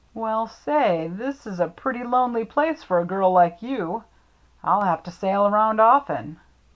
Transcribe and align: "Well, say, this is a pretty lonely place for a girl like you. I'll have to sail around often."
"Well, 0.15 0.47
say, 0.47 1.09
this 1.09 1.45
is 1.45 1.59
a 1.59 1.67
pretty 1.67 2.03
lonely 2.03 2.43
place 2.43 2.81
for 2.81 2.97
a 2.97 3.05
girl 3.05 3.31
like 3.31 3.61
you. 3.61 4.03
I'll 4.63 4.81
have 4.81 5.03
to 5.03 5.11
sail 5.11 5.45
around 5.45 5.79
often." 5.79 6.39